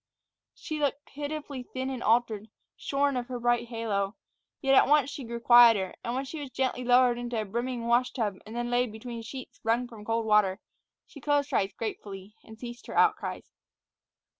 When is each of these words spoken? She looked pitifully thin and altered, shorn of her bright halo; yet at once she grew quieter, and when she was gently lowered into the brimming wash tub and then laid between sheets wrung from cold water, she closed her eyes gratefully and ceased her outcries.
She 0.55 0.79
looked 0.79 1.05
pitifully 1.05 1.61
thin 1.61 1.91
and 1.91 2.01
altered, 2.01 2.49
shorn 2.75 3.15
of 3.15 3.27
her 3.27 3.39
bright 3.39 3.67
halo; 3.67 4.15
yet 4.59 4.73
at 4.73 4.87
once 4.87 5.11
she 5.11 5.23
grew 5.23 5.39
quieter, 5.39 5.93
and 6.03 6.15
when 6.15 6.25
she 6.25 6.39
was 6.39 6.49
gently 6.49 6.83
lowered 6.83 7.19
into 7.19 7.35
the 7.35 7.45
brimming 7.45 7.85
wash 7.85 8.09
tub 8.11 8.37
and 8.47 8.55
then 8.55 8.71
laid 8.71 8.91
between 8.91 9.21
sheets 9.21 9.59
wrung 9.63 9.87
from 9.87 10.03
cold 10.03 10.25
water, 10.25 10.59
she 11.05 11.21
closed 11.21 11.51
her 11.51 11.57
eyes 11.57 11.73
gratefully 11.77 12.33
and 12.43 12.57
ceased 12.57 12.87
her 12.87 12.97
outcries. 12.97 13.51